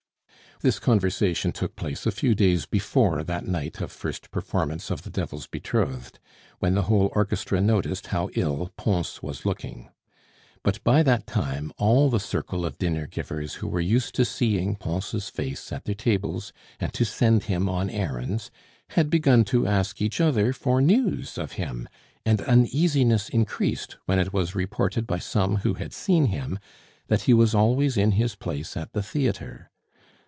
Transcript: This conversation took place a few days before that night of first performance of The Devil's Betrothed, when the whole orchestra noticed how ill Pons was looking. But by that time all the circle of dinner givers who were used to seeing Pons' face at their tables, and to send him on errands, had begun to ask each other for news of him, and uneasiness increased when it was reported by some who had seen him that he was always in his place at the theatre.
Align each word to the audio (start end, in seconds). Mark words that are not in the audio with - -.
This 0.63 0.77
conversation 0.77 1.51
took 1.51 1.75
place 1.75 2.05
a 2.05 2.11
few 2.11 2.35
days 2.35 2.67
before 2.67 3.23
that 3.23 3.47
night 3.47 3.81
of 3.81 3.91
first 3.91 4.29
performance 4.29 4.91
of 4.91 5.01
The 5.01 5.09
Devil's 5.09 5.47
Betrothed, 5.47 6.19
when 6.59 6.75
the 6.75 6.83
whole 6.83 7.09
orchestra 7.15 7.59
noticed 7.61 8.05
how 8.13 8.29
ill 8.35 8.71
Pons 8.77 9.23
was 9.23 9.43
looking. 9.43 9.89
But 10.61 10.83
by 10.83 11.01
that 11.01 11.25
time 11.25 11.73
all 11.79 12.11
the 12.11 12.19
circle 12.19 12.63
of 12.63 12.77
dinner 12.77 13.07
givers 13.07 13.55
who 13.55 13.67
were 13.67 13.79
used 13.81 14.13
to 14.13 14.23
seeing 14.23 14.75
Pons' 14.75 15.29
face 15.29 15.71
at 15.71 15.85
their 15.85 15.95
tables, 15.95 16.53
and 16.79 16.93
to 16.93 17.05
send 17.05 17.45
him 17.45 17.67
on 17.67 17.89
errands, 17.89 18.51
had 18.89 19.09
begun 19.09 19.43
to 19.45 19.65
ask 19.65 19.99
each 19.99 20.21
other 20.21 20.53
for 20.53 20.79
news 20.79 21.39
of 21.39 21.53
him, 21.53 21.89
and 22.23 22.39
uneasiness 22.41 23.29
increased 23.29 23.97
when 24.05 24.19
it 24.19 24.31
was 24.31 24.53
reported 24.53 25.07
by 25.07 25.17
some 25.17 25.55
who 25.65 25.73
had 25.73 25.91
seen 25.91 26.25
him 26.27 26.59
that 27.07 27.23
he 27.23 27.33
was 27.33 27.55
always 27.55 27.97
in 27.97 28.11
his 28.11 28.35
place 28.35 28.77
at 28.77 28.93
the 28.93 29.01
theatre. 29.01 29.67